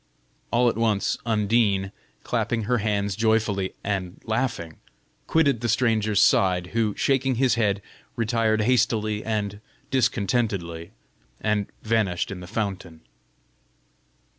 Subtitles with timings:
[0.49, 1.91] All at once Undine,
[2.23, 4.77] clapping her hands joyfully, and laughing,
[5.27, 7.83] quitted the stranger's side, who, shaking his head,
[8.15, 9.59] retired hastily and
[9.91, 10.89] discontentedly,
[11.39, 13.01] and vanished in the fountain.